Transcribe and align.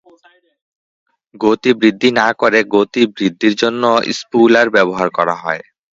গতি 1.35 1.71
বৃদ্ধি 1.79 2.09
না 2.19 2.27
করে 2.41 2.59
গতি 2.75 3.01
বৃদ্ধির 3.15 3.53
জন্য 3.61 3.83
স্পুলার 4.19 4.67
ব্যবহার 4.75 5.07
করা 5.17 5.35
হয়। 5.43 5.63